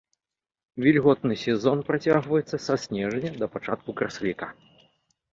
Вільготны 0.83 1.35
сезон 1.41 1.83
працягваецца 1.89 2.57
са 2.65 2.77
снежня 2.85 3.31
да 3.43 3.49
пачатку 3.57 3.95
красавіка. 4.01 4.49